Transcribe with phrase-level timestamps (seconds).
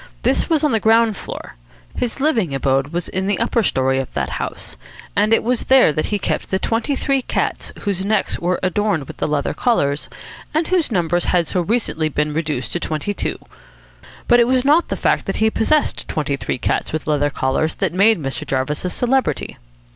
[0.23, 1.53] This was on the ground floor.
[1.95, 4.75] His living abode was in the upper story of that house,
[5.15, 9.03] and it was there that he kept the twenty three cats whose necks were adorned
[9.07, 10.09] with leather collars,
[10.55, 13.37] and whose numbers had so recently been reduced to twenty two.
[14.27, 17.75] But it was not the fact that he possessed twenty three cats with leather collars
[17.75, 18.43] that made Mr.
[18.43, 19.55] Jarvis a celebrity.